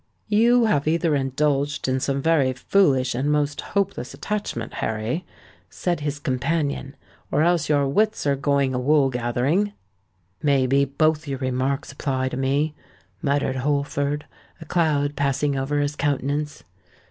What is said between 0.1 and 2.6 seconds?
"You have either indulged in some very